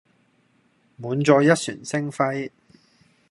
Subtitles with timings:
[0.97, 2.49] 滿載一船星輝